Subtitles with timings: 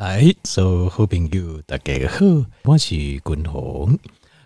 [0.00, 2.24] 来，所有好朋友大家好，
[2.64, 3.98] 我是君鸿。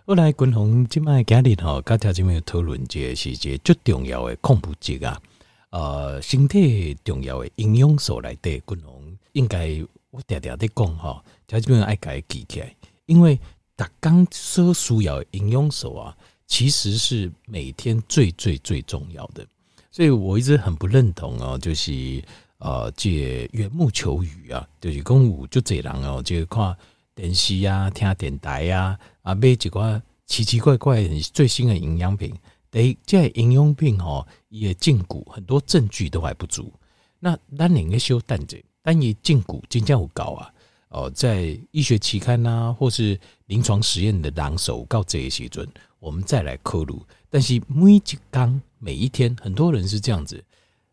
[0.04, 5.22] 我来君鸿今麦今日吼，跟大家讨论一个是一个最重要的矿物质啊，
[5.70, 9.80] 呃，身体重要的营养素来对君鸿应该
[10.10, 12.74] 我常常在讲哈，大家爱改记起来，
[13.06, 13.38] 因为
[13.76, 16.16] 大刚所需要的营养素啊，
[16.48, 19.46] 其实是每天最最最重要的，
[19.92, 22.20] 所以我一直很不认同哦，就是。
[22.64, 23.10] 呃，这
[23.52, 26.74] 缘木求鱼啊，就是讲有就这人哦，就看
[27.14, 32.34] 电视啊，听电台啊，啊买一寡奇奇怪怪最新的营养品。
[32.70, 36.72] 诶，这营养品哦，也禁鈷，很多证据都还不足。
[37.20, 40.50] 那咱应该修蛋者，但也禁鈷真正有高啊。
[40.88, 45.68] 哦，在医学期刊呐、啊，或是临床实验的人手告这些时准，
[45.98, 46.94] 我们再来考虑。
[47.28, 50.42] 但是每一缸每一天，很多人是这样子。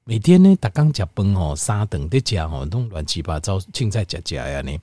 [0.03, 4.79] 每天呢，逐工食饭吼，三顿在食吼，拢乱七八糟，凊彩食食安尼。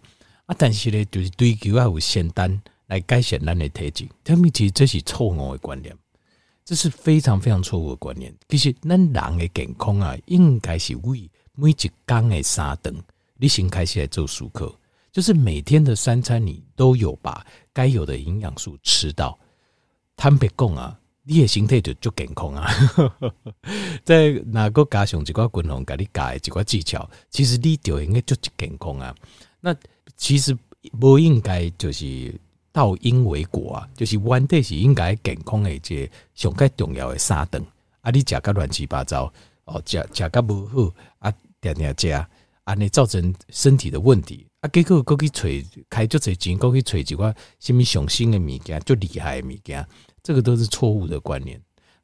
[0.46, 4.08] 啊，但是呢，就是追求要有仙丹来改善咱的体质。
[4.22, 5.94] 他们其实这是错误的观念，
[6.64, 8.32] 这是非常非常错误的观念。
[8.48, 12.94] 其实咱人的健康啊，应该是为每一工的三顿，
[13.36, 14.72] 你先开始来做术课，
[15.10, 19.36] 就是每天的三餐你都有把该有的营养素吃到。
[20.16, 20.96] 坦白讲啊。
[21.30, 22.66] 你的身体就足健康啊！
[24.02, 29.14] 在哪个加上一寡军红给你教的一寡技巧，其实你就应该足健康啊。
[29.60, 29.76] 那
[30.16, 30.56] 其实
[30.98, 32.34] 不应该就是
[32.72, 37.62] 倒因为果啊，就是原底是应该健康的这上该重要的三顿
[38.00, 39.30] 啊，你食个乱七八糟
[39.66, 42.26] 哦，食食个无好啊，点点食啊，
[42.74, 45.42] 你造成身体的问题啊，结果过去找
[45.90, 49.86] 开足侪钱，过去找一寡什物上新的物件，最厉害的物件。
[50.22, 51.60] 这个都是错误的观念，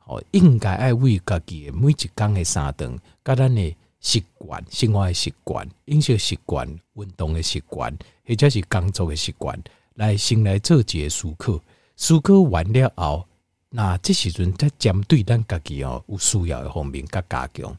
[0.07, 9.59] 哦，应该爱为家己每一天的三顿，甲咱的习惯、生活的习惯、饮食习惯、运动的习惯，或者是工作的习惯，
[9.95, 11.61] 来先来做一个思考。
[11.97, 13.25] 思考完了后，
[13.71, 17.77] 那这时阵再针对咱家己哦有需要的方面加加强。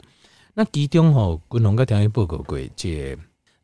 [0.54, 3.18] 那其中吼，军龙个条件报告过，这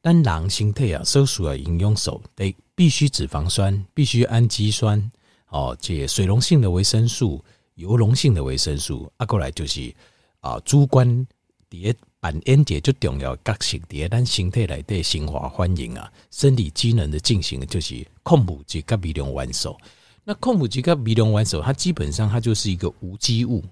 [0.04, 5.12] 咱人身体啊所需要营养素，得必须脂肪酸，必须氨基酸。
[5.52, 7.44] 哦，这水溶性的维生素、
[7.76, 9.94] 油溶性的维生素，啊，过来就是
[10.40, 11.28] 啊，主观
[11.70, 19.78] 的扮演点就重要角色，在咱身体内的生化反应啊，生理机能的进行，就是矿物质跟微量元素。
[20.24, 23.64] 那矿物质跟微量元素，它基本上它就是一个无机物。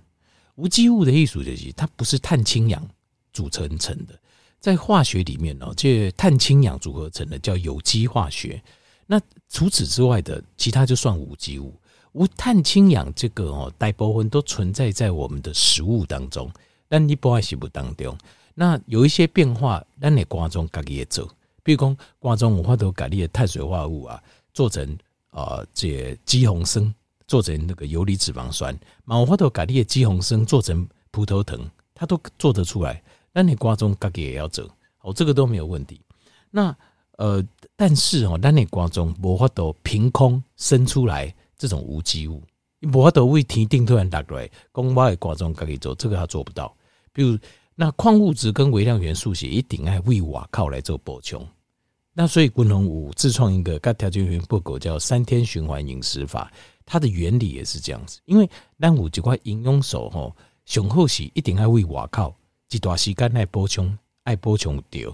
[0.55, 2.85] 无机物的意思就是它不是碳氢氧
[3.31, 4.19] 组成成的，
[4.59, 8.61] 在化学里面哦，这碳氢氧组合成的叫有机化学。
[9.11, 11.73] 那除此之外的其他就算无机物，
[12.11, 16.47] 无碳氢氧这个哦，大部分都存在在我们的食物当中，
[16.87, 18.15] 但你不爱食物当中。
[18.53, 21.27] 那有一些变化，咱的肝脏自己也做，
[21.63, 24.21] 比如讲瓜中有法度把你的碳水化合物啊
[24.53, 24.85] 做成
[25.31, 26.93] 啊、呃、这肌红砷，
[27.25, 28.77] 做成那个游离脂肪酸，
[29.07, 31.59] 有法度把你的肌红砷做成葡萄糖，
[31.95, 33.01] 它都做得出来。
[33.33, 34.69] 那你肝脏自己也要做，
[35.01, 35.99] 哦，这个都没有问题。
[36.51, 36.75] 那
[37.19, 42.41] 呃，但是哦，咱的肝脏无法度凭空生出来这种无机物，
[42.93, 46.73] 无法度为天顶突然打过来，讲我的肝脏可以做，这个他做不到。
[47.11, 47.37] 比如
[47.75, 51.45] 那矿物质跟微量元素是一定爱为外靠来做补充。
[52.13, 56.49] 那所以军鸿有自创一个跟条件员报告叫三天循环饮食法，
[56.85, 58.21] 它的原理也是这样子。
[58.23, 58.49] 因为
[58.79, 62.33] 咱有一块营养素吼，上好是一定爱为外靠
[62.71, 65.13] 一段时间来补充，爱补充掉，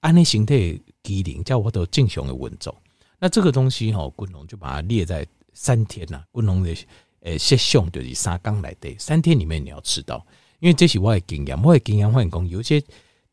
[0.00, 0.82] 安尼身体。
[1.06, 2.76] 机灵叫我都正常的运作，
[3.20, 5.24] 那这个东西哈，军鸿就把它列在
[5.54, 6.20] 三天呐。
[6.34, 6.76] 军鸿的
[7.20, 10.26] 呃设想就是三缸来的，三天里面你要吃到，
[10.58, 12.82] 因为这是我的经验，我的经验换工有些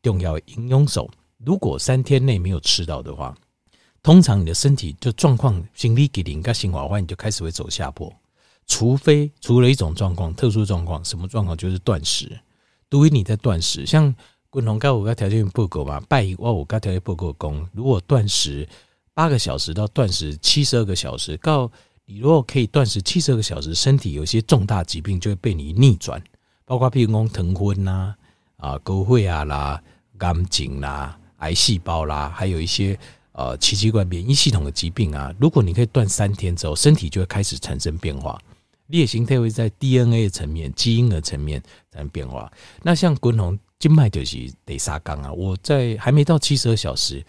[0.00, 1.10] 重要的营养素，
[1.44, 3.36] 如果三天内没有吃到的话，
[4.00, 8.14] 通常你的身体就状况心理机灵跟心华话你就开始会走下坡，
[8.68, 12.38] 除非除了一种状况，特殊状况，什么状况就是断食，
[12.88, 14.14] 对于你在断食，像。
[14.54, 18.66] 军鸿跟我条件报告嘛，拜我我跟条件报告讲，如果断食
[19.12, 21.70] 八个小时到断食七十二个小时，告
[22.06, 26.22] 你如果可以断食七十二个小时，身体有些重大疾病就会被你逆转，
[26.64, 28.14] 包括譬如讲疼昏呐、
[28.56, 29.82] 啊高血压啦、
[30.18, 32.98] 肝颈啦、癌细胞啦，还有一些
[33.32, 35.34] 呃奇奇怪免疫系统的疾病啊。
[35.38, 38.40] 如果你可以断三天之后，身体就会开始产生变化，
[38.86, 42.50] 列形态会在 DNA 层面、基因的层面产生变化。
[42.82, 43.58] 那像滚筒。
[43.76, 45.30] 静脉就是第三缸啊！
[45.30, 47.22] 我在还没到七十二小时，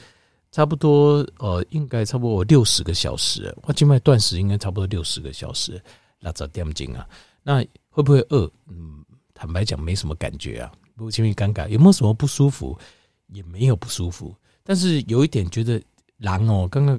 [0.53, 3.53] 差不多呃，应该差不多六十个小时。
[3.63, 5.83] 我静脉断食应该差不多六十个小时，
[6.17, 7.05] 那早点进啊。
[7.43, 8.49] 那会不会饿？
[8.67, 9.03] 嗯，
[9.33, 11.67] 坦白讲没什么感觉啊，不因为尴尬。
[11.67, 12.77] 有没有什么不舒服？
[13.27, 14.33] 也没有不舒服。
[14.63, 15.81] 但是有一点觉得
[16.19, 16.97] 狼哦，刚刚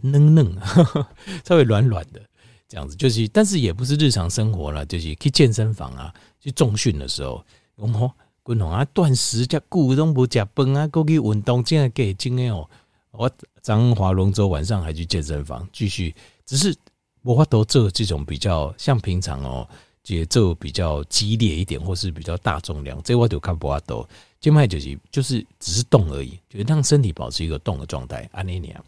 [0.00, 0.52] 嫩嫩，
[1.46, 2.20] 稍微软软的
[2.68, 7.44] 这样子，就是，但是也不是日常生活了，就是去健身房啊，去重训的时候，
[7.76, 8.10] 我们
[8.42, 12.68] 滚红啊，断食加固都不加崩啊，过去运动这样给经验哦。
[13.12, 13.30] 我
[13.62, 16.14] 张华龙舟晚上还去健身房继续，
[16.44, 16.74] 只是
[17.22, 19.68] 我法度做这种比较像平常哦，
[20.02, 24.06] 节奏比较激烈一点，或是比较大重量，这我就看不法度。
[24.38, 28.28] 静脉就是就是只是动而已，就是让身体保持一个动的状态。
[28.32, 28.84] 安妮尼啊。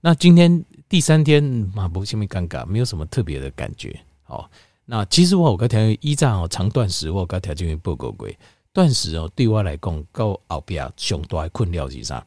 [0.00, 1.40] 那今天第三天
[1.72, 3.96] 马不前面尴尬，没有什么特别的感觉。
[4.24, 4.50] 好，
[4.84, 8.28] 那其实我我刚才依照长断食，我刚才这边报告过，
[8.72, 12.26] 断食哦，对我来讲，到后边上大的困扰是啥？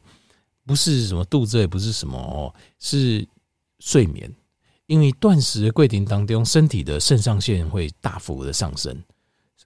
[0.64, 3.28] 不是什么肚子，也不是什么哦，是
[3.80, 4.34] 睡眠。
[4.86, 8.98] 因为断食的过程当中，身体的肾上腺会大幅的上升，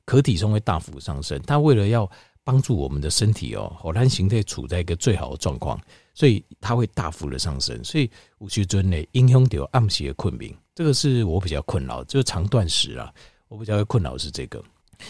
[0.04, 1.40] 可体松会大幅上升。
[1.46, 2.10] 它为了要
[2.42, 5.80] 帮助我们的身体哦，荷兰形态处在一个最好的状况，
[6.18, 7.78] 所以它会大幅的上升。
[7.84, 8.10] 所以
[8.40, 13.14] 有时阵呢，影响到暗时的困眠，这个是我比较困扰，就是长断食啊，
[13.46, 14.60] 我比较困扰是这个。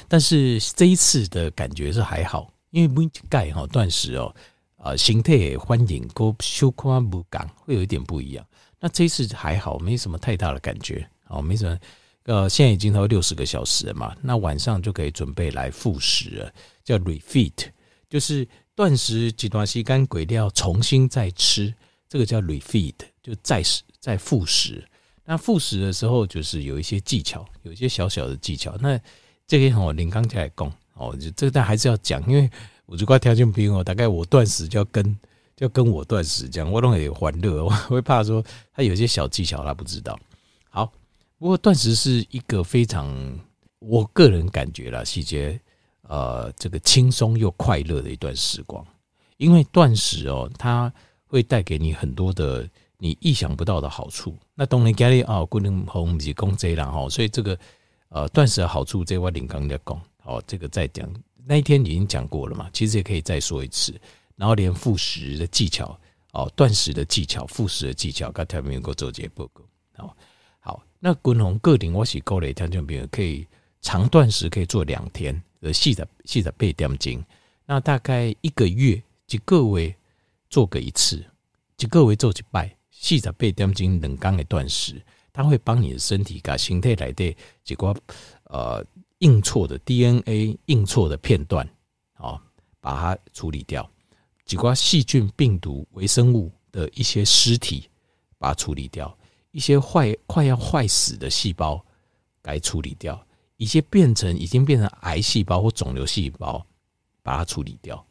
[0.07, 4.35] 但是这一次的感觉是还好，因为每钙哈断食哦。
[4.77, 8.47] 啊，形态欢迎跟修宽不港会有一点不一样。
[8.79, 11.79] 那这一次还好，没什么太大的感觉，哦，没什么。
[12.25, 16.53] 呃，现在已经超过六十个小时了嘛，那晚上就可以准备来复食了，
[16.85, 17.55] 叫 refeed，
[18.11, 18.47] 就是
[18.79, 21.75] 断食几段时间鬼料重新再吃，
[22.09, 24.87] 这个叫 refeed，就再食再复食。
[25.25, 28.77] 那复食的时候就是有一些技巧，有一些小小的技巧。
[28.81, 28.97] 那
[29.49, 32.49] 这个我林刚才来讲，哦，就这个但还是要讲，因为。
[32.87, 35.05] 我如果条件兵哦，大概我断食就要跟
[35.55, 38.43] 就要跟我断食这样，我都很欢乐，我会怕说
[38.73, 40.19] 他有些小技巧他不知道。
[40.71, 40.91] 好，
[41.37, 43.39] 不过断食是一个非常
[43.81, 45.61] 我个人感觉啦，细节
[46.09, 48.83] 呃，这个轻松又快乐的一段时光，
[49.37, 50.91] 因为断食哦，它
[51.27, 52.67] 会带给你很多的
[52.97, 54.35] 你意想不到的好处。
[54.55, 57.59] 那当然家里啊，不能红是公贼啦哈，所以这个
[58.09, 61.07] 呃断食的好处，这我林刚在讲，哦，这个再讲。
[61.45, 63.95] 那一天已经讲过了嘛，其实也可以再说一次。
[64.35, 65.99] 然后连复食的技巧
[66.33, 69.63] 哦，断食的技巧、复食的技巧，刚才没有够做这些报告。
[69.97, 70.17] 好，
[70.61, 73.47] 好，那滚红个顶我是够了，听众朋友可以
[73.83, 77.25] 长断食可以做两天，呃，细的细的背点经，
[77.67, 79.95] 那大概一个月就各位
[80.49, 81.25] 做个一次，
[81.77, 85.03] 就各位做几拜，细的背点经冷刚的断食，
[85.33, 87.97] 它会帮你的身体把形态来的结果
[88.45, 88.85] 呃。
[89.21, 91.69] 印错的 DNA 印错的片段，
[92.13, 92.41] 啊，
[92.79, 93.83] 把它处理掉；
[94.45, 97.91] 几挂细菌、病毒、微生物的一些尸体，
[98.39, 99.13] 把它处理掉；
[99.51, 101.85] 一些坏快要坏死的细胞，
[102.41, 103.19] 该处理掉；
[103.59, 106.65] 一些变成已经变成癌细胞或肿瘤细胞，
[107.23, 108.03] 把它处理掉。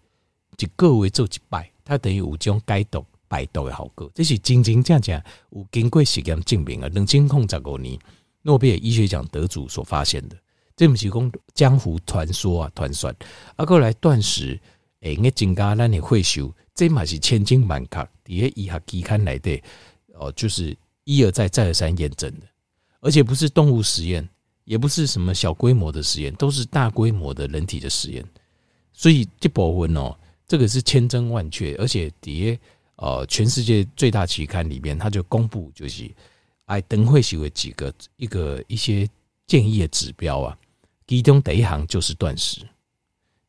[0.56, 4.12] 就各位做几拜，它等于有种解毒、排毒的效果。
[4.14, 5.22] 这是真真正正
[5.52, 7.98] 有经过实验证明啊，两千零十五年
[8.42, 10.38] 诺贝尔医学奖得主所发现的。
[10.76, 13.14] 这不是讲江湖传说啊，传说
[13.56, 14.60] 啊，过来断食，
[15.02, 19.62] 哎，应该增加咱的会修，这嘛是千金万确，底下医学期刊内的
[20.14, 22.48] 哦，就是一而再再而三验证的，
[23.00, 24.28] 而且不是动物实验，
[24.68, 28.22] 也不是什么小规模的实验，都是大规模的人体的实验，
[28.92, 30.14] 所以这部分哦，
[30.46, 32.60] 这个是千真万确，而且底下
[32.98, 36.12] 呃全世界最大期刊里面，他就公布就是
[36.66, 39.08] 哎等会修的几个一个一些
[39.46, 40.58] 建议的指标啊。
[41.08, 42.60] 其中第一行就是断食，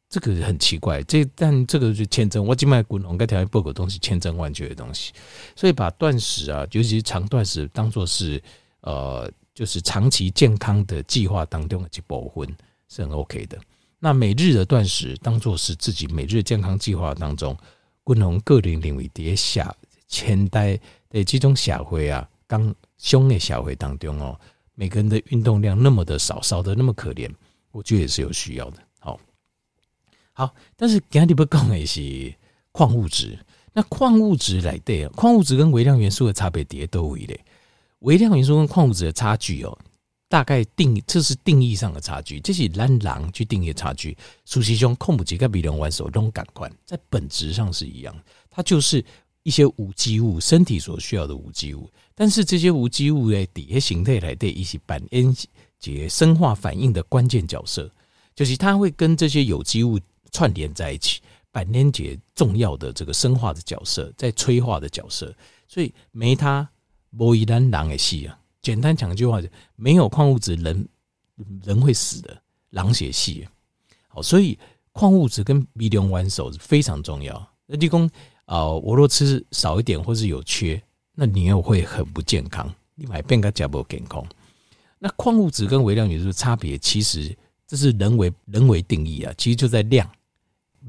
[0.09, 1.03] 这个很奇怪。
[1.03, 5.13] 这但这个就千真，我今麦滚红该条报告东西千真万确的东西，
[5.57, 8.41] 所以把断食啊，尤其是长断食，当做是
[8.83, 9.29] 呃，
[9.59, 12.47] 就是长期健康的计划当中的一部分
[12.89, 13.59] 是很 OK 的。
[13.99, 17.59] 那每日的断食当做是自己每日健康计划当中，
[18.05, 19.75] 滚红个人领域底下
[20.07, 20.79] 千代
[21.11, 24.39] 的这种社会啊，刚凶的社会当中哦，
[24.77, 27.29] 每个人的运动量那么的少，少的那么可怜。
[27.73, 29.19] 我觉得也是有需要的，好，
[30.33, 32.33] 好，但是今天不讲的是
[32.71, 33.37] 矿物质。
[33.73, 37.41] 那矿物质来对啊，矿物质跟微量元素的差别叠都为嘞。
[38.01, 39.79] 微量元素跟矿物质的差距哦，
[40.29, 44.17] 大概定这是定义上的差距，这是让狼去定义的差距。
[44.45, 48.15] 苏西兄矿物质跟微量元素这种感官，在本质上是一样，
[48.51, 49.05] 它就是
[49.43, 51.91] 一些无机物，身体所需要的无机物。
[52.15, 55.35] 但是这些无机物的底下形态来对一些反应。
[55.81, 57.89] 解生化反应的关键角色，
[58.35, 59.97] 就是它会跟这些有机物
[60.33, 61.21] 串联在一起，
[61.53, 65.33] 扮演解重要的这个生化的角色，在催化的角色。
[65.69, 66.69] 所以没它，
[67.19, 68.39] 无一单狼也死啊。
[68.63, 69.41] 简单讲一句话，
[69.77, 70.89] 没有矿物质，人
[71.65, 73.33] 人会死的，狼血死。
[74.09, 74.59] 好，所以
[74.93, 77.49] 矿物质跟微量元素是非常重要。
[77.67, 78.11] 那就讲
[78.47, 80.83] 啊、我若吃少一点或是有缺，
[81.15, 84.27] 那你又会很不健康，你买变个加不健康。
[84.99, 90.11] 那矿物质跟微量元素差别，其实这是人为人为定义啊，其实就在量，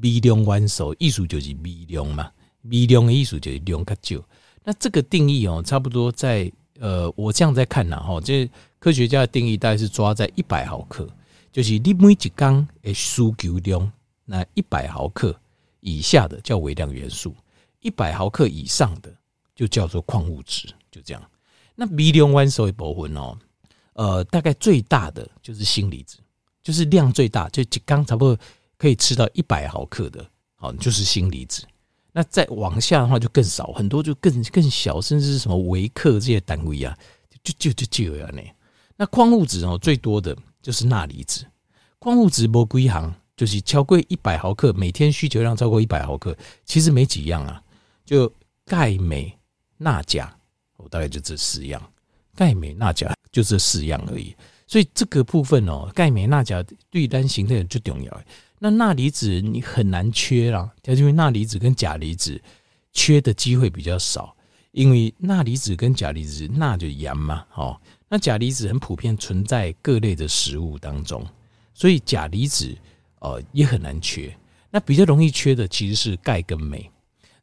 [0.02, 2.32] 微量元素意思就是微量嘛，
[2.62, 4.24] 微量的意思就是量较少。
[4.64, 8.48] 那这个定义哦，差不多在呃，我这样在看呐哈，这
[8.78, 11.08] 科学家的定义大概是抓在一百毫克，
[11.52, 13.90] 就是你每一缸的需求量，
[14.24, 15.38] 那一百毫克
[15.80, 17.34] 以下的叫微量元素，
[17.80, 19.12] 一百毫克以上的
[19.54, 21.22] 就叫做矿物质，就这样。
[21.74, 23.36] 那微量元素的部分哦。
[23.94, 26.16] 呃，大概最大的就是锌离子，
[26.62, 28.38] 就是量最大，就刚差不多
[28.78, 30.24] 可以吃到一百毫克的，
[30.54, 31.64] 好，就是锌离子。
[32.12, 36.96] 那再往下的话就更少，很多就更更小，甚至是什么微克这些单位啊，
[37.42, 38.42] 就就就就有那。
[38.96, 41.46] 那矿物质哦，最多的就是钠离子。
[41.98, 47.62] 矿物质不归行，就是超过一百毫克，每天需求量超过一百毫克，其实没几样啊，
[48.04, 48.30] 就
[48.66, 49.32] 钙、镁、
[49.78, 50.30] 钠、钾，
[50.76, 51.80] 我大概就这四样。
[52.34, 54.34] 钙、镁、钠、钾就这四样而已，
[54.66, 58.22] 所以这个部分哦，钙、镁、钠、钾对单形态就重要。
[58.60, 62.40] 那钠离子你很难缺啦，因为钠离子跟钾离子
[62.92, 64.36] 缺的机会比较少，
[64.72, 71.26] 因为钠离子跟钾离子，钠就盐嘛，哦，那钾离子很普遍存在各类的食物当中，
[71.74, 72.76] 所以钾离子
[73.20, 74.32] 呃也很难缺。
[74.70, 76.88] 那比较容易缺的其实是钙跟镁。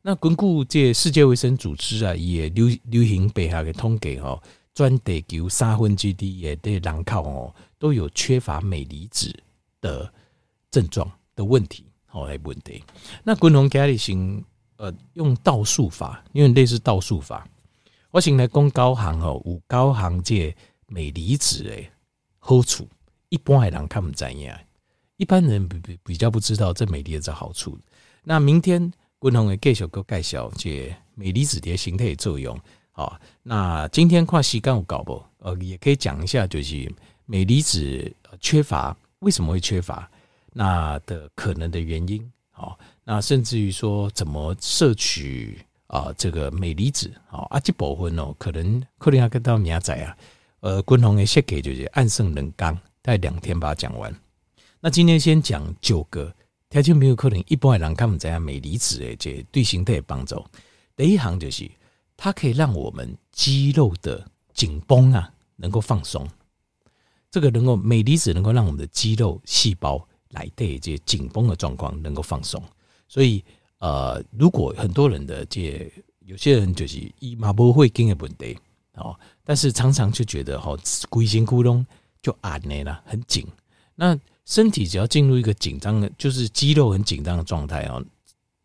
[0.04, 4.42] 那根据这世界卫生组织啊，也流流行背下的通给哦。
[4.74, 9.36] 全地球三分之二的人口哦，都有缺乏镁离子
[9.82, 10.14] 的
[10.78, 12.84] 症状的问题，好来问题。
[13.24, 14.44] 那滚龙家里先
[14.76, 17.48] 呃用倒数法，因为类似倒数法，
[18.12, 20.56] 我先来讲高行哦，有高行这
[20.86, 21.72] 镁离子的
[22.38, 22.88] 好处，
[23.30, 24.56] 一般的人看不怎样，
[25.16, 27.76] 一般人比比比较不知道这镁离子好处。
[28.24, 32.56] 那明天滚龙会继续个介绍这镁离子的形态作用。
[32.92, 36.94] 好，那今天跨时间我搞不，呃，也可以讲一下，就是
[37.26, 40.08] 镁离子缺乏为什么会缺乏，
[40.58, 42.32] 那的可能的原因。
[42.50, 50.18] 好，那甚至于说怎么摄取啊这个镁离子，好，啊这部分哦，可能可能要跟到明仔啊，
[50.62, 54.14] 呃，共同的设计就是暗胜冷刚，大概两天把它讲完。
[54.80, 56.34] 那今天先讲九个，
[56.70, 60.44] 条件没有可能一般的人看不怎样镁离子的这对形态帮助。
[60.96, 61.70] 第一行就是。
[62.20, 66.28] 它可以让我们肌肉的紧绷啊，能够放松。
[67.30, 72.62] 这个能够镁离子能够让我们的肌肉细胞来对这些紧绷的状况能够放松。
[73.08, 73.44] 所以
[73.80, 75.92] 呃，如果很多人的这
[76.26, 78.58] 有些人就是一马不会经的问题
[78.94, 80.76] 哦，但是常常就觉得哈，
[81.10, 81.86] 龟形咕咚
[82.22, 83.46] 就按呢了，很紧。
[83.96, 88.04] 那身体只要进入一个紧张的，就是肌肉很紧张的状态哦，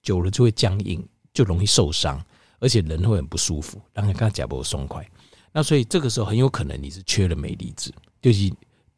[0.02, 2.24] 久了就会僵硬，就容易受伤。
[2.58, 5.04] 而且人会很不舒服，让人看脚步松快。
[5.52, 8.48] 那所以这个时候很有可能你是缺了镁离子，就是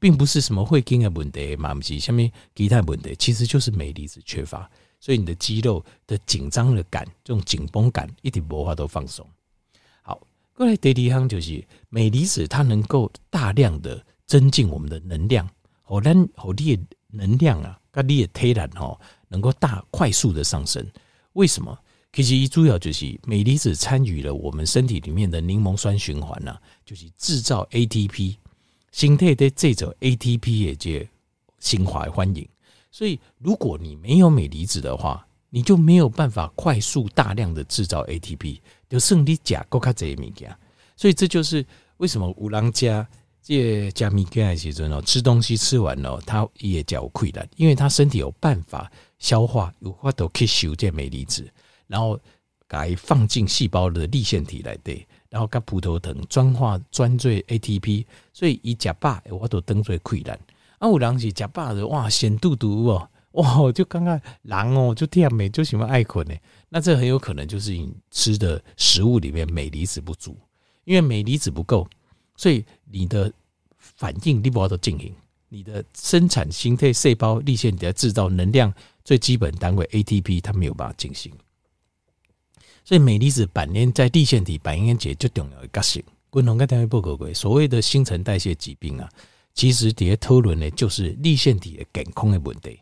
[0.04, 4.70] 并不是什么会经的问题，嘛不是下面其他问题，其实就是镁离子缺乏。
[5.00, 9.26] 所以你的肌肉的紧张的感，这种紧绷感，一点无法都放松。
[10.02, 10.20] 好，
[10.52, 15.49] 过来第二项就是镁离子，它能够大量的增进我们的能量，
[15.80, 20.87] 好咱好你的能量啊，跟你的体能哦，能够大快速的上升。
[21.32, 21.78] 为什么？
[22.12, 28.37] 其实一主要就是镁离子参与了我们身体里面的柠檬酸循环呐，就是制造 ATP，
[28.94, 31.04] 身体的这种 ATP 也就
[31.58, 32.48] 心怀欢迎。
[32.92, 40.56] 所以如果你没有镁离子的话，你就没有办法快速大量的制造 ATP，就剩你甲够卡这一物件。
[40.96, 43.04] 所以这就是为什么五郎家
[43.42, 51.52] 这加米钙的时阵哦，吃东西吃完了，他也叫溃烂，因为他身体有办法消化，有法都吸收这镁离子。
[51.88, 52.16] 然后
[52.66, 60.38] 改放进细胞的粒线体来对，然后跟葡萄糖转化转做 ATP，所以一吃饱我都当做溃烂。
[60.78, 66.35] 啊，有人是吃饱的哇，咸嘟嘟哦，哇，就刚刚人哦，就甜美，就喜欢爱困呢。
[66.68, 70.37] 那这很有可能就是你吃的食物里面镁离子不足，
[70.85, 71.87] 因为镁离子不够，
[72.37, 73.33] 所以你的
[73.78, 75.14] 反应你不要都进行，
[75.49, 78.73] 你的生产形态细胞粒线体来制造能量
[79.04, 81.33] 最基本单位 ATP 它没有办法进行。
[82.84, 86.00] 所以镁离子扮演在粒线体扮演一个最重要的角色。
[86.30, 89.08] 共同跟大家报告过，所谓的新陈代谢疾病啊，
[89.54, 92.78] 其实底下讨论的就是粒线体的健康的问题。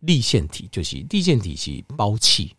[0.00, 2.54] 粒线体就是粒线体是胞器，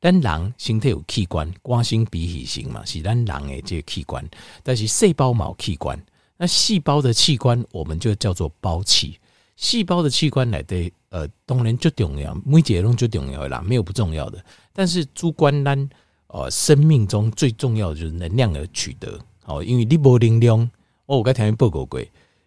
[0.00, 4.28] 咱人身体有器官，肝心脾肺肾嘛，是咱人的这个器官。
[4.62, 5.98] 但是细胞没有器官，
[6.36, 9.18] 那细胞的器官我们就叫做胞器。
[9.56, 14.44] 细胞的器官来的，呃，当然最重要，每节拢最重要啦，没有不重要的。
[14.72, 15.88] 但是主观咱
[16.32, 20.58] 呃生命中最重要的就是能量的取得，哦，因为你无能量，
[21.06, 22.00] 哦，我刚才报告过，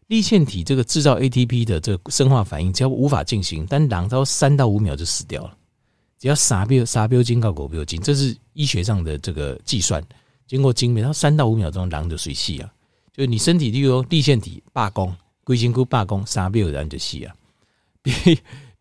[0.07, 5.57] 粒线体这个制造 ATP 的这个生化反应，只要无法进行，但狼到三到五秒就死掉了。
[6.19, 10.01] 只要三秒三秒钟到五秒钟，这是医学上的这个计算，
[10.47, 12.73] 经过精密，然后三到五秒钟，狼就随死啊。
[13.11, 15.13] 就是你身体例如立线体罢工，
[15.43, 17.35] 龟心菇罢工，三秒人就死啊，
[18.01, 18.11] 比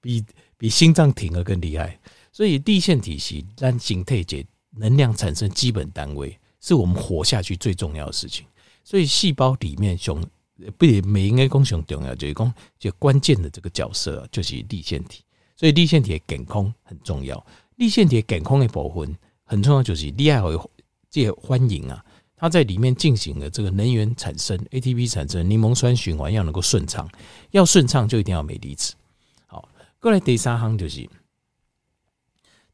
[0.00, 0.25] 比
[0.56, 1.99] 比心脏停了更厉害。
[2.30, 8.47] 所以粒线体是让形态解能量产生基本单位，是我们活下去最重要的事情。
[8.85, 10.21] 所以细胞里面熊
[10.76, 15.23] 不也没应该讲熊重要，就是讲就关键的这个角色就是粒线体。
[15.57, 17.45] 所以粒线体的健康很重要，
[17.76, 20.71] 粒线体的健康的部分很重要，就是你要有
[21.09, 27.09] 这欢迎啊，它在里面进行的这个能源产生，ATP 产生，柠檬酸循环要能够顺畅，
[27.52, 28.95] 要顺畅就一定要镁离子。
[29.47, 29.69] 好，
[30.00, 31.09] 过来第三行就是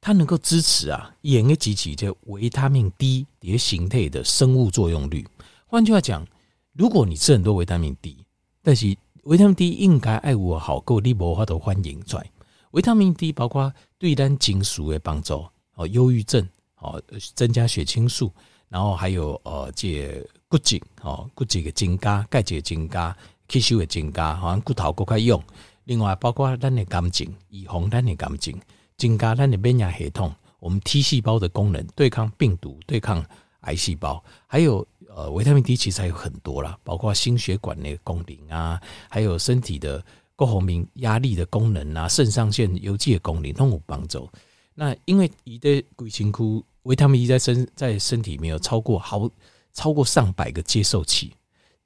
[0.01, 5.27] 它能够支持啊，演个机器叫维他命 D 的形态的生物作用率。
[5.67, 6.27] 换句话讲，
[6.73, 8.25] 如果你吃很多维他命 D，
[8.63, 12.31] 但是维他命 D 应该爱我好够，你无法度欢迎出来。
[12.71, 17.03] 维他命 D 包括对咱金属的帮助，哦，忧郁症，哦，
[17.35, 18.33] 增加血清素，
[18.69, 23.17] 然后还有呃，这骨质，哦，骨质的增加，钙质的增加，
[23.49, 25.43] 吸收的增加，好像骨头骨快用。
[25.85, 28.59] 另外，包括咱的感情，预防咱的感情，
[28.99, 33.25] 增加咱的免疫系统，我们 T 细胞的功能，对抗病毒，对抗
[33.61, 38.79] 癌细胞，还有呃，维他命 D 其实还有很多啦，包括心血管的功能啊，
[39.09, 40.05] 还有身体的。
[40.39, 44.31] 各方面压力的功能啊，肾上腺油剂的功能都有帮助。
[44.73, 49.29] 那因为你的龟形窟维他命 D 在身在身体里面有超过好
[49.73, 51.35] 超过上百个接受器，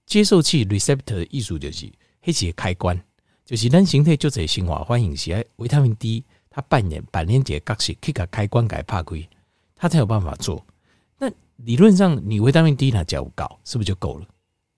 [0.04, 1.90] 接受器 receptor 的意思就是
[2.20, 3.02] 黑些开关，
[3.46, 6.22] 就是咱形态就在新化欢迎起来维他命 D
[6.54, 9.28] 它扮演扮演这个角色，去个开关给拍开，
[9.74, 10.64] 它才有办法做。
[11.18, 14.26] 那理论上你维他命 D 呢只要够，是不是就够了？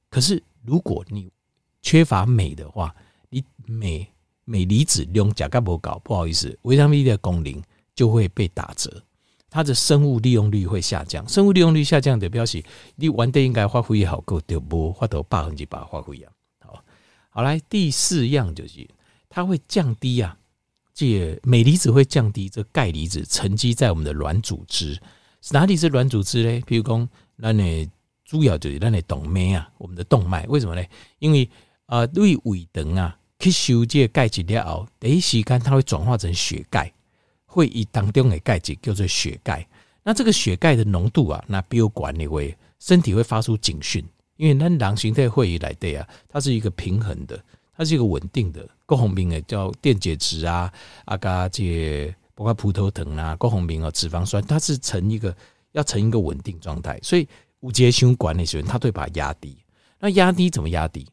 [0.08, 1.28] 可是如果你
[1.82, 2.94] 缺乏镁的话，
[3.28, 4.06] 你镁
[4.44, 7.60] 镁离子量价格不高，不好意思，维他命 D 的功能
[7.96, 9.02] 就会被打折，
[9.50, 11.28] 它的生物利用率会下降。
[11.28, 12.62] 生物利用率下降的表示
[12.94, 16.32] 你完得应该发挥好够，就无发到百分之百发挥啊。
[16.60, 16.84] 好，
[17.30, 18.88] 好来第四样就是
[19.28, 20.38] 它会降低啊，
[20.94, 24.98] 这镁离子会降低这钙离子沉积在我们的软组织。
[25.50, 26.62] 哪里是软组织呢？
[26.66, 27.90] 比如讲，那你
[28.24, 30.82] 主要就是那你动脉啊，我们的动脉为什么呢？
[31.18, 31.50] 因为
[31.86, 33.18] 啊，对胃肠啊。
[33.40, 36.90] 吸收这个钙质了后，第一时间它会转化成血钙，
[37.44, 39.68] 会以当中的钙质叫做血钙。
[40.02, 44.02] 那这个血钙的浓度啊，那比如管理会身体会发出警讯，
[44.36, 47.38] 因为咱人形态会议来对啊，它是一个平衡的，
[47.76, 48.68] 它是一个稳定的。
[48.86, 50.72] 各方面的叫电解质啊，
[51.04, 55.34] 啊加这包括葡萄糖啊，各方面啊脂肪酸，它是成一个
[55.72, 56.98] 要成一个稳定状态。
[57.02, 57.26] 所以
[57.60, 59.56] 五节胸管理学，它都会把它压低。
[59.98, 61.06] 那压低怎么压低？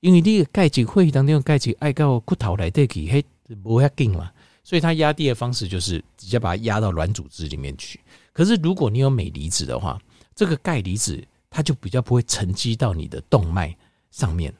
[0.00, 3.24] 因为你钙质会当中钙质爱到骨头来得去，嘿，
[3.62, 4.30] 不要紧嘛，
[4.62, 7.98] 所以它压低的方式就是直接把它压到软组织里面去。
[8.34, 9.98] 可是如果你有镁离子的话，
[10.34, 13.74] 这个钙离子它就比较不会沉积到你的动脉
[14.10, 14.52] 上面，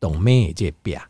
[0.00, 1.02] 动脉这表，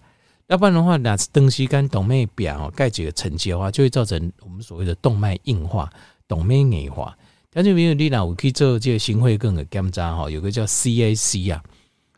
[0.46, 5.90] 要不然的话，那东西跟动脉边哦，钙质的沉积的话，就会造成我们所谓的动脉硬化、
[6.27, 7.16] 动脉硬化。
[7.51, 11.62] 但是没有你那我可以做这个心肺更的检查哈，有个叫 CAC 啊，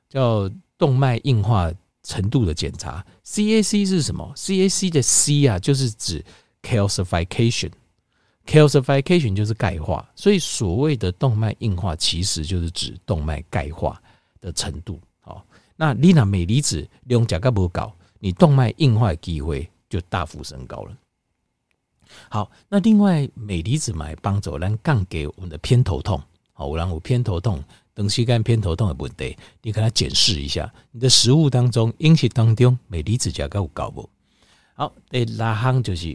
[0.09, 0.51] 叫。
[0.81, 1.71] 动脉硬化
[2.03, 6.25] 程度的检查，CAC 是什么？CAC 的 C 啊，就是指
[6.63, 14.01] calcification，calcification 就是钙化，所以所谓的动脉硬化，其实就是指动脉钙化
[14.41, 14.99] 的程度。
[15.81, 20.95] 那你那镁离子量价格不高，你动脉硬化机会就大幅升高了。
[22.29, 27.65] 好，那另外镁离子买帮助来降给我们的偏头痛，好，我让我偏头痛。
[27.95, 34.07] 等膝盖偏头痛的问题，你给他检视一下，你的食物当中、饮食当中镁离子价格有高不？
[34.75, 36.15] 好，第六项就是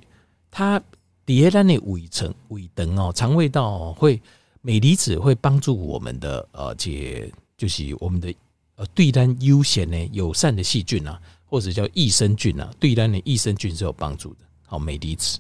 [0.51, 0.79] 它
[1.25, 4.21] 底下咱的胃肠、胃肠哦，肠胃道会
[4.61, 8.31] 镁离子会帮助我们的呃，解就是我们的
[8.75, 14.39] 呃，对咱悠闲的友善的细菌啊，或者叫益生菌啊，对咱的益生菌是有帮助的。
[14.65, 15.39] 好，镁离子，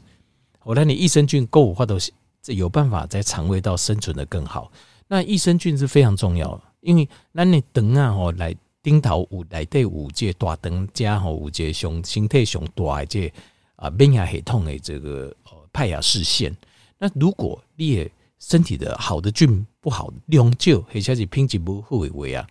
[0.63, 1.97] 我让你益生菌够或者
[2.41, 4.71] 这有办法在肠胃道生存的更好。
[5.07, 13.33] 那益生菌是非常重要，因为咱的肠啊吼，来顶头有来对五界大肠加吼五界上身体上大的这
[13.75, 16.55] 啊免疫系统的这个呃派雅氏线。
[16.97, 22.47] 那如果你也身体的好的菌不好，量少，或者是品质不好的话啊，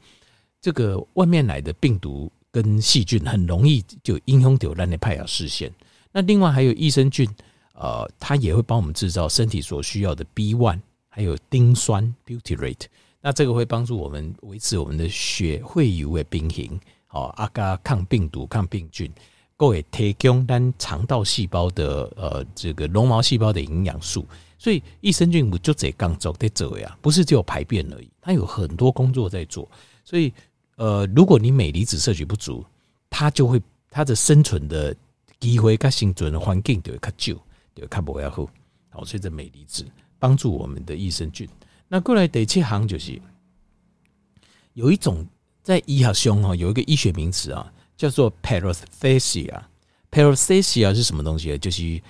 [0.65, 5.71] 这个外面来的病毒跟细菌很容易就影响到咱的派雅视线。
[6.11, 7.29] 那另外还有益生菌，
[7.75, 12.87] 呃，它也会帮我们制造身体所需要的 B one，还有丁酸 butyrate。
[13.21, 19.13] 那这个会帮助我们维持我们的血会有的平衡，好，阿加抗病毒、抗病菌，
[19.59, 24.27] 够会提供咱肠道细胞的呃这个绒毛细胞的营养素。
[24.57, 26.97] 所以益生菌不就这工作在做呀？
[27.03, 29.71] 不是只有排便而已，它有很多工作在做。
[30.07, 30.33] 所以
[30.77, 32.65] 呃，如果你镁离子摄取不足，
[33.11, 33.61] 它就会
[33.91, 34.95] 它的生存的。
[35.41, 37.35] 机会跟生存的环境就会较旧，
[37.75, 38.49] 就会较不要好。
[38.89, 39.85] 好，所以这镁离子
[40.19, 41.47] 帮助我们的益生菌。
[41.87, 43.21] 那过来第七行就是
[44.73, 45.27] 有一种
[45.63, 49.69] 在医学上哈有一个医学名词啊，叫做 p a r a s t h e s i a。
[50.11, 51.59] p a r a s t h e s i a 是什么东西？
[51.59, 52.01] 就是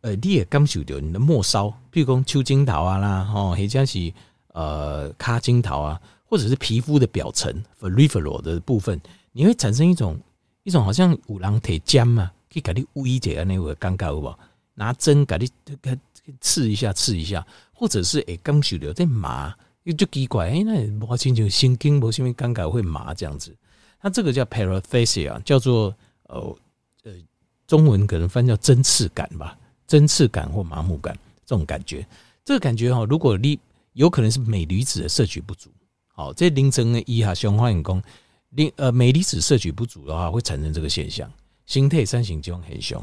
[0.00, 4.12] 呃，你也感受到你的末梢，比如讲手指头啊啦，吼，或者是
[4.48, 9.00] 呃脚趾头啊，或者是皮肤的表层 peripheral 的部分，
[9.32, 10.18] 你会产生一种
[10.64, 12.30] 一种好像有人提针嘛。
[12.48, 14.38] 可以给你微一点，那个尴尬好不好？
[14.74, 15.50] 拿针给你
[15.82, 15.98] 给
[16.40, 23.54] 刺一下，刺一下，或者是诶，刚受了在麻，就奇怪，诶，那我亲像神经，我因为尴尬会麻这样子。
[24.00, 25.94] 它这个叫 paresthesia，叫做
[26.28, 26.56] 呃
[27.02, 27.12] 呃，
[27.66, 32.06] 中文可能翻叫针刺感吧，针刺感或麻木感这种感觉。
[32.44, 33.58] 这个感觉哈，如果你
[33.92, 35.68] 有可能是镁离子的摄取不足，
[36.16, 38.02] 好，这凌晨的医哈雄化员工，
[38.48, 41.30] 你呃镁离子摄取不足的话，会产生这个现象。
[41.66, 42.98] 心态三型就很凶，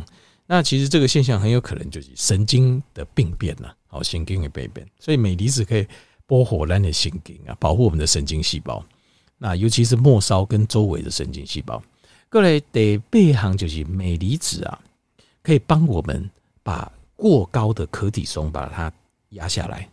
[0.48, 5.86] 那其实这个现象很有可能就是神经的病变了，好，神经的病变，所以镁离子可以
[6.26, 8.84] 保护咱的神经啊，保护我们的神经细胞，
[9.38, 11.80] 那尤其是末梢跟周围的神经细胞。
[12.32, 14.82] 过来第八项就是镁离子啊，
[15.44, 16.28] 可以帮我们
[16.64, 18.92] 把过高的可体松把它
[19.30, 19.88] 压下来，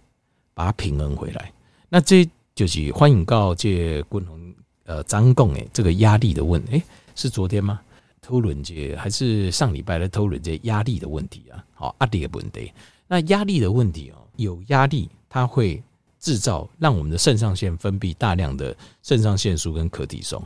[0.55, 1.53] 把它平衡回来。
[1.89, 6.83] 那这就是欢迎告这军红呃张贡诶，这个压力的问，诶，
[7.15, 7.81] 是昨天吗？
[8.21, 12.73] 讨论这还是上礼拜来讨论这压力的问题啊，好，压力的问题。
[13.09, 15.83] 那压力的问题哦，有压力它会
[16.21, 20.41] 制造让我们的肾上腺分泌大量的肾上腺素跟可体松。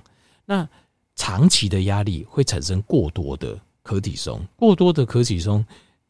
[0.46, 0.66] 那
[1.16, 5.64] 长期的压力会产生过多的可体松，过多的可体松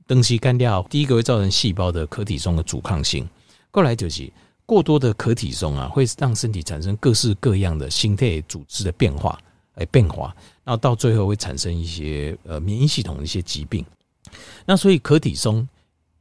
[0.06, 3.28] 东西干掉，第一个会造成细胞的可体松的阻抗性。
[3.70, 4.30] 过来就是
[4.66, 9.38] 过多的可体松啊，会让身体产生各式各样的心态组织的变化。
[9.76, 13.84] 哎，变化，那到最后会产生一些呃免疫系统的一些疾病。
[14.64, 15.68] 那所以可体松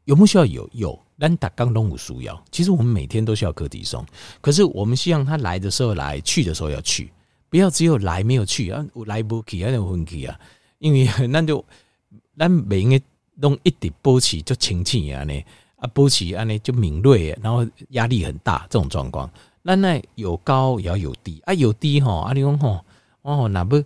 [0.06, 0.68] 有没有需要有？
[0.74, 2.44] 有，但打刚东五需要。
[2.52, 4.04] 其实我们每天都需要可体松，
[4.42, 7.14] 可是我们希望它来的时候来，去的时候要去，
[7.48, 10.40] 不要只有来没有去啊，来不去啊，那问题啊，
[10.80, 11.64] 因为 那就
[12.36, 13.00] 咱每应该
[13.36, 15.44] 弄一点波起就清气啊呢
[15.84, 19.30] 啊波起安尼就敏锐，然后压力很大这种状况。
[19.62, 22.80] 那那有高也要有低啊，有低哈啊，你讲吼。
[23.22, 23.82] 我吼那不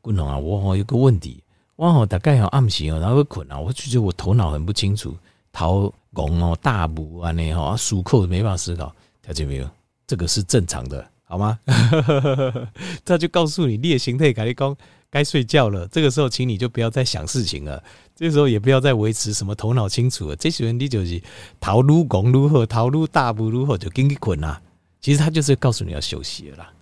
[0.00, 0.38] 滚龙啊！
[0.38, 1.42] 我吼有个问题，
[1.76, 5.14] 我吼大概要暗时哦，然后困啊，我就觉得我头脑很不清楚，
[5.52, 8.90] 头懵哦，大雾啊那吼，漱口没办法思考，
[9.22, 9.68] 听见没有？
[10.06, 11.58] 这个是正常的，好吗？
[13.04, 14.74] 他就告诉你，你的形态，跟你讲
[15.10, 15.86] 该睡觉了。
[15.88, 17.82] 这个时候，请你就不要再想事情了。
[18.18, 20.34] 这时候也不要再维持什么头脑清楚了。
[20.34, 21.22] 这时候你就是
[21.60, 24.60] 头愈懵愈好，头愈大不如何，就紧去困啊。
[25.00, 26.72] 其实他就是告诉你要休息了啦。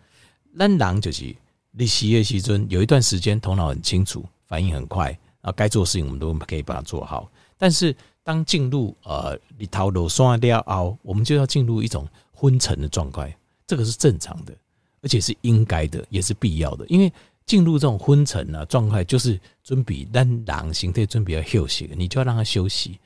[0.59, 1.37] 咱人就是。
[1.79, 7.31] 你洗夜时阵有一段时间头脑很清楚，反应很快，啊，该做的事情我们都可以把它做好。
[7.59, 14.55] 但是当进入呃你头脑刷掉后，我们就要进入一种昏沉的状态，这个是正常的，
[15.03, 16.87] 而且是应该的，也是必要的。
[16.89, 17.13] 因为
[17.47, 22.99] 进入这种昏沉啊状态，就是准备让人形态准备要休息，你就要让他休息，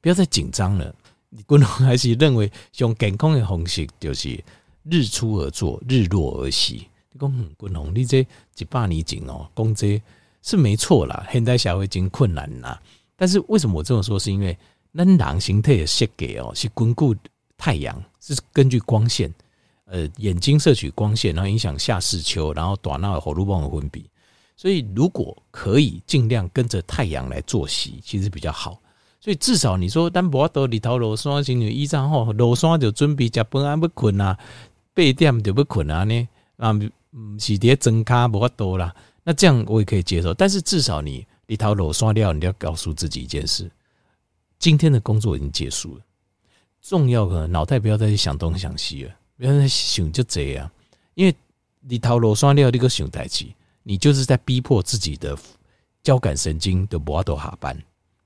[0.00, 0.94] 不要再紧张了。
[1.30, 4.42] 你可能还是认为用健康的方式，就是
[4.84, 6.86] 日出而作，日落而息。
[7.18, 9.74] 讲很困难，你这几百年前哦，讲。
[9.74, 10.00] 这
[10.40, 11.26] 是没错啦。
[11.32, 12.80] 现代社会已经困难啦，
[13.16, 14.16] 但是为什么我这么说？
[14.16, 14.56] 是因为
[14.94, 17.14] 咱人形态的设计哦，是巩固
[17.56, 19.34] 太阳，是根据光线，
[19.90, 24.04] 呃，眼睛摄取光线，然后影响下视丘，然后短脑荷尔蒙的分泌。
[24.56, 28.80] 所以如果可以尽量跟着太阳来作息，其实比较好。
[29.20, 34.38] 所以至少你说，咱无法度日头落山，今日一早吼落山就准备食饭啊，要困啊，
[34.94, 36.70] 八点就要困啊呢啊。
[37.12, 40.34] 嗯，是叠增卡不多啦，那这样我也可以接受。
[40.34, 43.68] 但是至少你一条路刷掉，你要告诉自己一件事：
[44.58, 46.02] 今天的工作已经结束了。
[46.82, 50.70] 重要的脑袋不要再去想东想西了，要再想就这样。
[51.14, 51.34] 因为
[51.80, 53.46] 你头路刷掉，你个想代志，
[53.82, 55.36] 你就是在逼迫自己的
[56.02, 57.76] 交感神经的不都下班，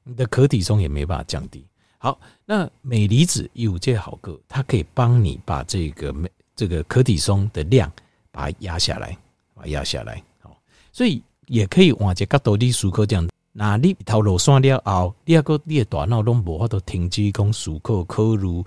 [0.05, 1.64] 你的可体松也没办法降低。
[1.98, 7.90] 好，那镁离子有这好个，它可以帮你把这个镁这个可体松的量。
[8.35, 9.14] 把它压下来，
[9.53, 10.25] 把它压下来。
[10.40, 10.57] 好，
[10.90, 18.64] 所以也可以换一个角度，你思考这样，那你头路线了后，你个你的大脑拢无法度停止讲思考、考虑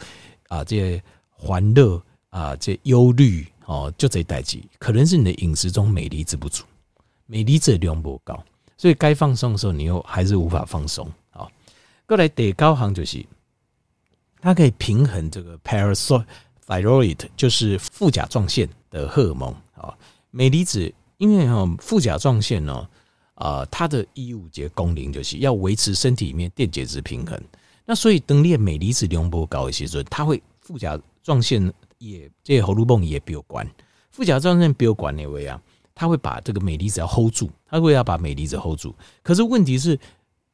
[0.49, 1.01] 啊，这
[1.35, 1.99] 烦恼
[2.35, 6.65] 啊，这忧虑哦，就这代际，可能是你的饮食中镁离子不足，
[7.27, 8.43] 镁离子量不高，
[8.77, 11.09] 所以该放松的时候，你又还是无法放松。
[11.31, 11.47] 啊，
[12.05, 13.25] 过来第九项就是，
[14.41, 19.95] 它可以平衡这个 parathyroid，就是副甲状腺的荷尔蒙啊，
[20.31, 20.93] 镁离子。
[21.17, 22.89] 因为哈副甲状腺呢，
[23.35, 27.41] 啊，它的义务节功能就是要维持身体里面电解质平衡。
[27.85, 31.73] 那所以当你的镁离子量不高的时候，它会副甲状腺
[32.11, 33.67] 也这个荷尔蒙也比较关。
[34.11, 35.61] 副甲状腺比较管那位啊，
[35.93, 38.95] 它会把这个镁离子要 hold 住，它会要把镁离子 hold 住。
[39.21, 39.99] 可是问题是，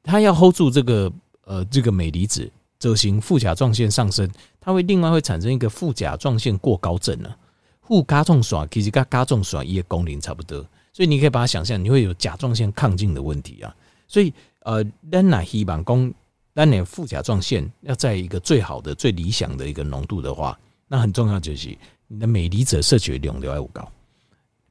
[0.04, 1.12] 它要 hold 住这个
[1.46, 7.34] 呃这个镁离子，执行副甲状腺上升，它会另外会产生一个副甲状腺过高症呢。
[7.82, 13.76] 副甲状腺其实跟甲状腺一个功能差不多，所以你可以把它想象，你会有甲状腺亢进的问题啊。
[14.08, 16.14] 所以呃，咱若希望讲，
[16.56, 20.58] 咱的副甲状腺要在一个最好的、最理想的一个浓度的话，
[20.92, 21.70] 那很重要就是
[22.10, 23.82] 你的镁离子摄取量要够，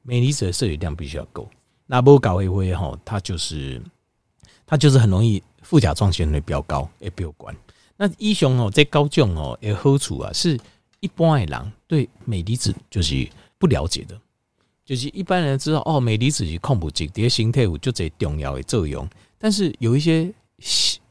[0.02, 1.48] 镁离子摄取量必须要够。
[1.87, 3.80] 那不搞一回哈，它就是
[4.66, 7.48] 它就是很容易副甲状腺会飙高，也飙高。
[7.96, 10.61] 那医生哦，在高中哦，也好处啊是。
[11.00, 14.20] 一般的人对镁离子就是不了解的，
[14.85, 19.09] 就是一般人知道哦，镁离子是矿物质，在身体有就这重要的作用。
[19.38, 20.30] 但是有一些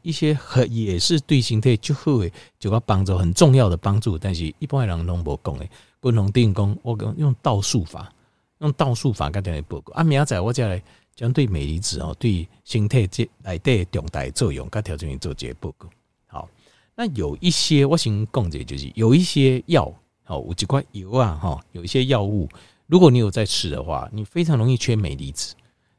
[0.02, 5.66] 一些和也是对身体就会就要帮助很重要的帮助，但是一般人拢无讲的。
[6.00, 8.10] 共同定功，我讲用倒数法，
[8.58, 9.92] 用倒数法跟大家报告。
[9.94, 10.82] 啊，明仔我再来
[11.14, 15.88] 讲对镁离子哦，对身体这来对重大作用，跟条件做这个报告。
[16.26, 16.48] 好。
[16.96, 19.90] 那有一些我先讲解，就是有一些药，
[20.22, 22.46] 好，有几块油啊，哈，有一些药物，
[22.86, 25.54] 如果你有在吃的话，你非常容易缺镁离子，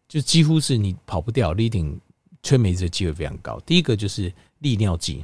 [0.08, 2.00] 就几乎是你跑不掉，你一定
[2.44, 3.60] 缺镁离子的机会非常高。
[3.66, 5.24] 第一个就是利尿剂，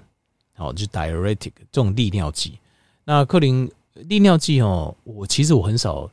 [0.55, 2.57] 好，就 diuretic 这种利尿剂。
[3.03, 6.09] 那克林利尿剂哦，我其实我很少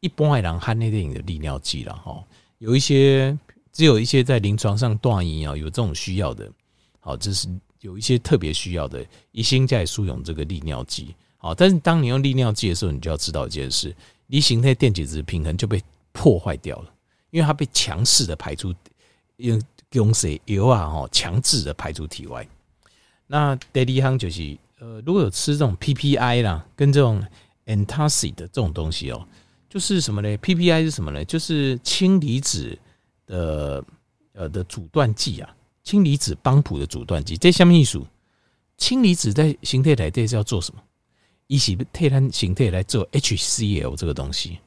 [0.00, 2.22] 一般来讲看那电影的利尿剂了哈，
[2.58, 3.38] 有一些
[3.72, 6.50] 只有一些在临床上断医啊，有这种需要的，
[7.00, 7.48] 好，这是。
[7.82, 13.92] 有一些特别需要的，一心在输用这个利尿剂，好，但是当你用利尿剂的时候，你就要知道一件事，
[14.28, 16.94] 你形态电解质平衡就被破坏掉了，
[17.30, 18.72] 因为它被强势的排出，
[19.38, 19.60] 用
[19.92, 22.46] 用水油啊，吼，强制的排出体外。
[23.26, 27.24] 那第二项就是，呃，如果有吃这种 PPI 啦，跟这种
[27.66, 29.26] antacid 的这种东西哦，
[29.68, 31.24] 就是什么呢？PPI 是什么呢？
[31.24, 32.78] 就是氢离子
[33.26, 33.84] 的
[34.32, 35.56] 呃的阻断剂啊。
[35.84, 38.00] 氢离子帮浦的阻断剂，这什么意思？
[38.76, 40.82] 氢离子在形态来这是要做什么？
[41.48, 44.58] 一起替它形态来做 HCl 这个东西。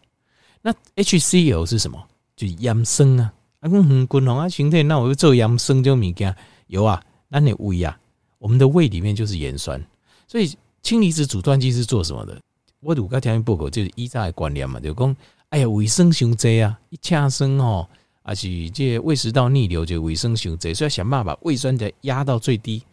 [0.61, 2.05] 那 HCl 是什么？
[2.35, 3.31] 就是盐酸啊。
[3.65, 6.35] 啊，嗯，滚红啊，形态那我就做盐酸就物件
[6.67, 7.03] 有啊。
[7.29, 7.97] 那你胃啊，
[8.37, 9.83] 我们的胃里面就是盐酸。
[10.27, 12.39] 所以氢离子阻断剂是做什么的？
[12.81, 15.15] 我读个条件报告就是依照的观念嘛，就讲
[15.49, 17.87] 哎呀，胃酸伤济啊，一呛酸哦。
[18.21, 22.83] 而且这胃食道逆流就胃酸伤济，所以想办法把胃酸再压到最低，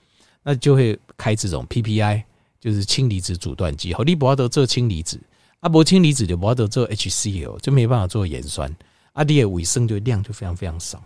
[0.43, 2.23] 那就会开这种 PPI，
[2.59, 3.93] 就是氢离子阻断剂。
[3.93, 5.21] 好，你不要得做氢离子，
[5.61, 8.75] 啊，不氢离子就不要得做 HCl，就没办法做盐酸。
[9.13, 11.03] 啊，你的胃酸就量就非常非常少。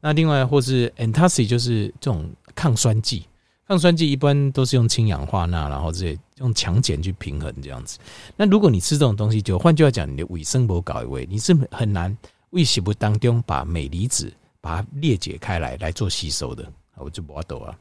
[0.00, 3.24] 那另外或是 antacid 就是这种抗酸剂，
[3.68, 7.98] 抗酸剂一般都是用氢氧化钠，然后这些用强碱去平衡这样子。
[8.36, 12.16] 那如果你吃这种东西，就换句话讲，你的胃酸不搞一位，你是很难。
[12.50, 17.74] 胃食物当中把镁离子把它裂解开来来做吸收的，我就不懂啊。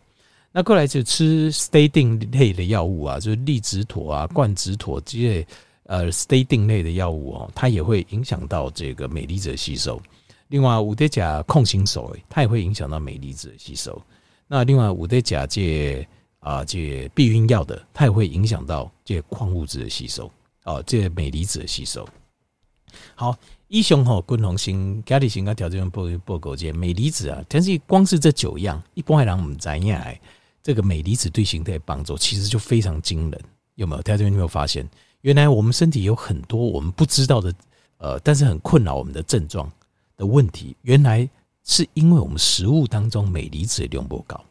[0.52, 5.48] 那过来就吃 stating 类的药物啊，就是利直妥啊、冠直妥这些
[5.92, 10.02] 呃 statin 类的药物哦，它也会影响到这个镁离子的吸收。
[10.48, 14.02] 另外，五德甲控型手它也会影响到镁离子的吸收。
[14.48, 16.08] 那另外，五德甲借
[16.40, 20.32] 啊借避孕药的，它也会影响到这矿物质的吸收
[20.64, 22.08] 哦，这镁离子的吸收。
[23.14, 23.38] 好。
[23.68, 30.20] 医生吼，均衡性、家里性跟条件报报告这镁离子啊，但是光是这九样，一般人唔知影哎，
[30.62, 33.42] 这个镁离子对形态帮助其实就非常惊人，
[33.76, 34.02] 有没有？
[34.02, 34.86] 大家有没有发现？
[35.22, 37.54] 原来我们身体有很多我们不知道的，
[37.98, 39.72] 呃，但是很困扰我们的症状
[40.18, 41.30] 的问题，原来
[41.64, 44.44] 是因为我们食物当中镁离子的量不高，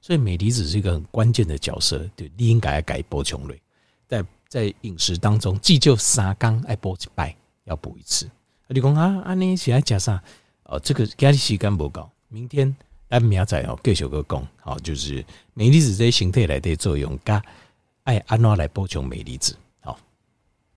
[0.00, 3.60] 所以镁离子是一个很关键的角色，就你应该要改补充类，
[4.06, 8.28] 在在饮食当中，既就三缸爱补一拜，要补一次。
[8.68, 10.22] 你讲啊，安尼是来食啥？
[10.64, 12.76] 哦，这个今日时间不够，明天
[13.08, 14.46] 咱明仔哦继续个讲。
[14.60, 17.42] 好，就是镁离子在形态来的作用，加
[18.04, 19.56] 爱安怎来补充镁离子。